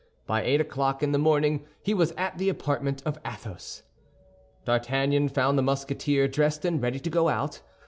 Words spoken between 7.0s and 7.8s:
go out.